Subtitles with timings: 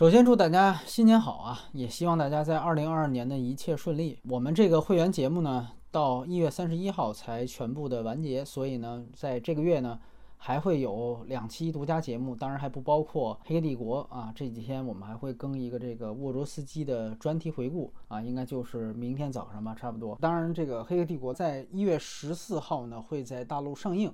[0.00, 1.60] 首先祝大家新年好啊！
[1.74, 4.18] 也希望大家在二零二二年的一切顺利。
[4.30, 10.00] 我们这个会员节目呢，到一月三十一号才全部的完结，所以呢，在这个月呢。
[10.42, 14.32] 还会有两期独家节目，当然还不包括《黑客帝国》啊。
[14.34, 20.16] 这几天我们还会更一个这个沃卓斯基的专题回顾啊，应该就是明天早上吧，差不多。
[20.18, 24.10] 当然，这个《黑客帝国》在一月十四号呢会在大陆上映。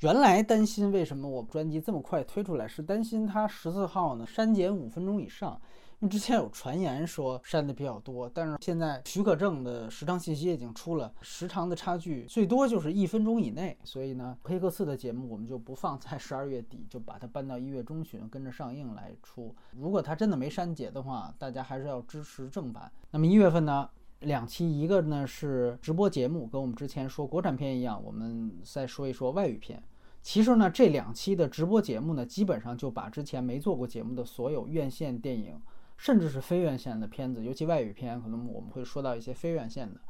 [0.00, 5.60] 原来担心为什么我专辑这么快推出来，是担心它十四号呢删减五分钟以上。
[5.98, 19.54] 因为之前有传言说删的比较多，但是现在许可证的时长信息已经出了，时长的差距最多就是一分钟以内，所以呢，黑客四的节目我们就不放在十二月底，就把它搬到一月中旬跟着上映来出。
[19.76, 22.90] 如果它真的没删减的话，大家还是要支持正版。
[23.10, 23.86] 那么一月份呢，
[24.20, 29.82] 两期，一个呢是直播节目，跟我们之前说国产片一样，我们再说一说外语片。
[30.22, 35.60] 其实呢，这两期的直播节目呢，基本上就把之前没做过节目的所有院线电影。
[36.02, 40.00] 甚至是非院线的片子，尤其外语片，可能我们会说到一些非院线的，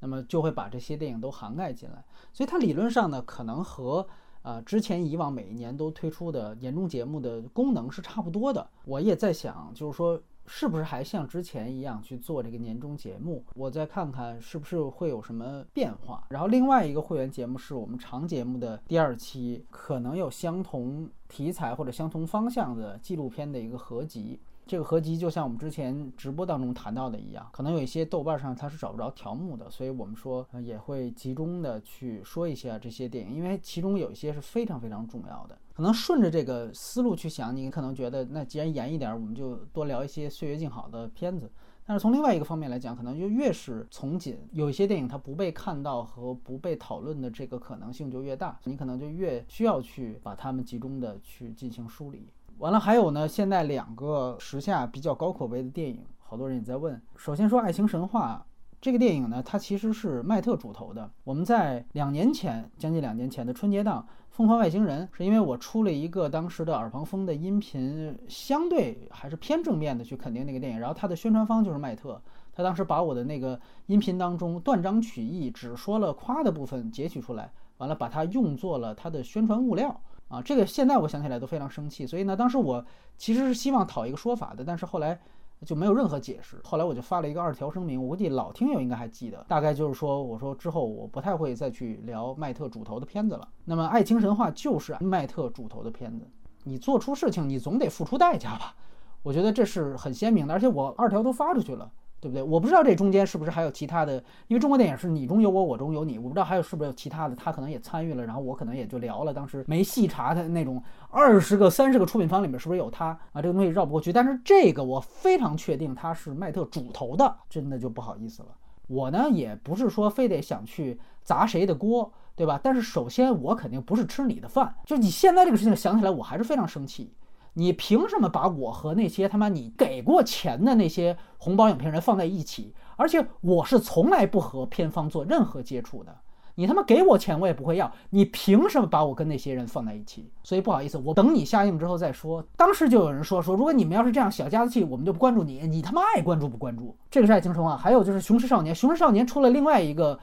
[0.00, 2.04] 那么就会把这些电影都涵盖进来。
[2.32, 4.04] 所以它理论上呢，可能和
[4.42, 8.68] 啊之前以往每一年都推出的年终节目的功能是差不多的。
[8.84, 13.44] 我也在想，就是说是不是还像之前一样去做这个年终节目？
[13.54, 16.26] 我再看看是不是会有什么变化。
[16.30, 24.40] 然后另外一个会员节目是我们长节目的第二期，可能有相同题材或者相同方向的纪录片的一个合集。
[24.66, 35.56] 这个合集就像我们之前直播当中谈到的一样，可能有一些豆瓣上它是找不着条目的，所以我们说也会集中的去说一下这些电影，因为其中有一些是非常非常重要的。
[35.72, 41.50] 可能顺着这个思路去想，你可能觉得那既然严一点，我们就多聊一些岁月静好的片子。
[41.88, 52.28] 但是从另外一个方面来讲，可能就越是从紧，有一些电影它不被看到和不被讨论的这个可能性就越大，你可能就越需要去把它们集中的去进行梳理。
[52.58, 57.00] 完了，还有呢，现在两个时下比较高口碑的电影，好多人也在问。
[57.16, 58.46] 首先说《爱情神话》
[58.80, 61.10] 这个电影呢，它其实是麦特主投的。
[61.24, 64.00] 我们在两年前，将近两年前的春节档，
[64.30, 70.78] 《疯狂外星人》是因为我出了一个当时的耳旁风的音频，相对还是偏正面的去肯定那个电影。
[70.78, 72.22] 然后它的宣传方就是麦特，
[72.52, 80.00] 他当时把我的那个音频当中断章取义，只说了夸的部分截取出来，完了把它用作了他的宣传物料。
[80.28, 82.84] 啊，这个现在我想起来都非常生气，所以呢，当时我
[83.16, 85.18] 其实是希望讨一个说法的，但是后来
[85.64, 86.60] 就没有任何解释。
[86.64, 93.48] 后来我就发了一个二条声明，我估计老听友应该还记得，大概就是说，我说之后我不太会再去聊麦特主投的片子了。
[93.64, 96.26] 那么《爱情神话》就是麦特主投的片子，
[96.64, 98.74] 你做出事情，你总得付出代价吧？
[99.22, 101.90] 我觉得这是很鲜明的，而且我二条都发出去了。
[102.20, 102.42] 对不对？
[102.42, 104.14] 我不知道这中间是不是还有其他的，
[104.48, 109.32] 因为中国电影是你中有我，我中有你，我不知道还有是不是有其他的，他可能也参与了，然后我可能也就聊了。
[109.32, 113.40] 当时没细查他那种二十个、三十个出品方里面是不是有他啊？
[113.40, 114.12] 这个东西绕不过去。
[114.12, 118.48] 但是这个我非常确定他是麦特主投的，真的就不好意思了。
[118.88, 122.58] 我呢也不是说非得想去砸谁的锅，对吧？
[122.62, 127.12] 但是首先我肯定不是吃你的饭，就你现在这个事情想起来，我还是非常生气。
[127.54, 132.72] 你凭什么把我和那些他妈你给过钱的那些红包影评人放在一起？
[132.96, 136.16] 而且我是从来不和片方做任何接触的。
[136.54, 137.92] 你他妈给我钱我也不会要。
[138.10, 140.28] 你凭什么把我跟那些人放在一起？
[140.42, 142.44] 所以不好意思，我等你下映之后再说。
[142.56, 145.60] 当时就有人说说，如果你们要是这样小家子气，我们就不关注你。
[145.68, 146.96] 你他妈爱关注不关注？
[147.10, 147.76] 这个是爱情神话。
[147.76, 150.18] 还有就是《雄狮少年》，《雄狮少年》出了另外一个。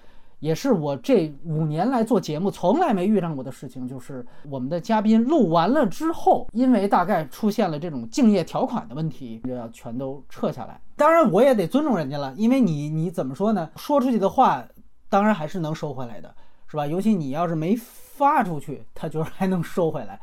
[0.46, 10.80] 也是我这五年来做节目从来没遇上过的事情，就是我们的嘉宾录完了之后，因为大概出现了这种敬业条款的问题，就要全都撤下来。
[10.96, 13.68] 当然，我也得尊重人家了，因为你你怎么说呢？
[13.76, 14.64] 说出去的话，
[15.10, 16.32] 当然还是能收回来的，
[16.68, 16.86] 是吧？
[16.86, 20.22] 尤其你要是没发出去，他就是还能收回来。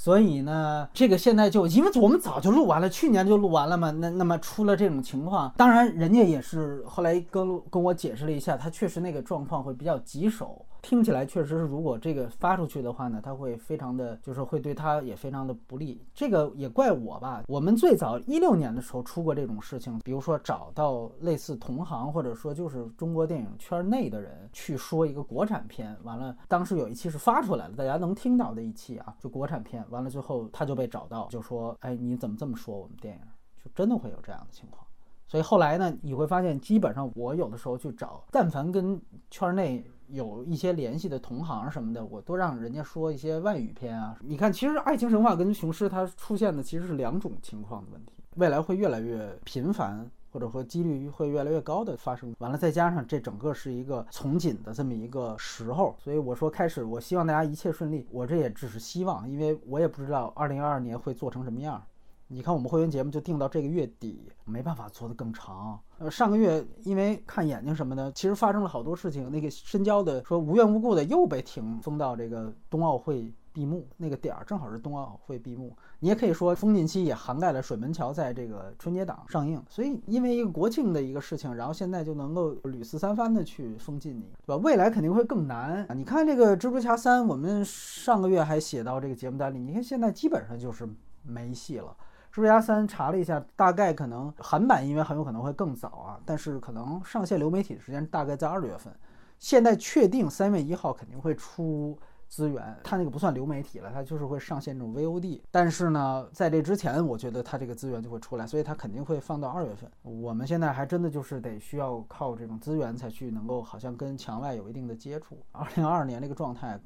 [0.00, 3.90] 所以呢，这个现在就因为我们早就录完了，去年就录完了嘛。
[3.90, 10.64] 那那么出了这种情况，当然人家也是后来跟跟我解释了一下，他确实那个状况会比较棘手。
[10.88, 16.02] 听起来确实是，如果这个发出去的话呢，他会非常的，就是会对他也非常的不利。
[16.14, 17.42] 这个也怪我吧。
[17.46, 33.20] 我们最早一六年的时候出过这种事情，比如说找到类似同行，或者说就是中国电影圈内的人去说一个国产片，完了当时有一期是发出来了，大家能听到的一期啊，就国产片，完了之后他就被找到，就说，哎，你怎么这么说我们电影？
[33.62, 34.86] 就真的会有这样的情况。
[35.26, 38.98] 所以后来呢，你会发现，基本上我有的时候去找，但凡跟
[39.30, 39.84] 圈内。
[40.08, 44.16] 有一些联系的同行什么的，我都让人家说一些外语片啊。
[44.22, 52.34] 你看，其实《爱情神话》跟《雄狮》它出现的其实是两种情况的问题，未来会越来越频繁，或者说几率会越来越高的发生。
[52.38, 58.06] 完了，再加上这整个是一个从紧的这么一个时候，所以我说开始，我希望大家一切顺利。
[58.10, 61.82] 我这也只是希望，因为我也不知道2022年会做成什么样。
[62.30, 65.80] 你看我们会员节目就定到这个月底，没办法做得更长。
[65.98, 69.30] 呃，上个月因为看眼睛什么的，其实发生了好多事情。
[69.30, 75.74] 那个深交的说无缘无故的又被停封到这个冬奥会闭幕那个点儿，正好是冬奥会闭幕。
[76.00, 79.60] 你也可以说封禁期也涵盖了水门桥在这个春节档上映。
[79.66, 84.56] 所以因为一个国庆的一个事情，然后现在就能够屡次三番的去封禁你，对吧？
[84.62, 85.86] 未来肯定会更难！
[85.96, 90.86] 你看这个蜘蛛侠三，我们上个月还写到这个节目单里，你看现在基本上就是
[91.22, 91.96] 没戏了。
[92.38, 98.94] 蜘蛛侠三查了一下，大概可能韩版因为很有可能会更早啊，但是可能上线流媒体的时间大概在二月份。
[99.40, 101.98] 现在确定三月一号肯定会出
[102.28, 105.40] 资源，它那个不算流媒体了，它就是会上线这种 VOD。
[105.50, 109.90] 但是呢，在这之前，我觉得它这个资源就会出来，所以它肯定会放到二月份。
[110.02, 115.36] 我们现在还真的就是得需要靠这种资源才去能够好像跟墙外有一定的接触。
[115.50, 116.80] 二零二二年这个状态。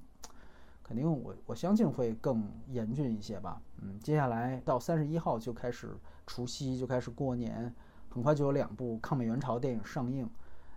[0.82, 3.62] 肯定，我我相信会更严峻一些吧。
[3.80, 5.96] 嗯，接下来到三十一号就开始
[6.26, 7.74] 除夕，就开始过年，
[8.10, 10.28] 很快就有两部抗美援朝电影上映，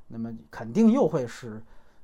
[0.08, 1.62] 那么肯定又会是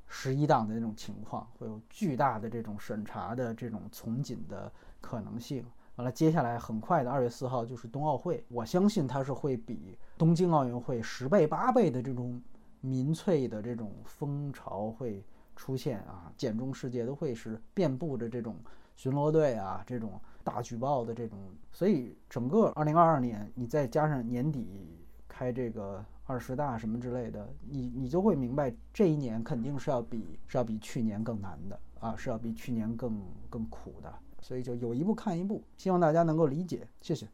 [0.07, 5.65] 十一档的那种情况，会有巨大的这种审查的这种从紧的可能性。
[5.95, 12.42] 完了，接下来很快的二月四号就是冬奥会，我相信它是会比东京奥运会十倍八倍的这种
[12.81, 15.24] 民粹的这种风潮会。
[15.62, 18.56] 出现啊，简中世界都会是遍布着这种
[18.96, 21.38] 巡逻队啊，这种大举报的这种，
[21.72, 24.98] 所以整个二零二二年，你再加上年底
[25.28, 34.12] 开这个二十大什么之类的，你你就会明白，这一年肯定是要比是要比去年更难的啊，是要比去年更更苦的，
[34.42, 37.28] 所以就有一步看一步，希望大家能够理解，谢谢。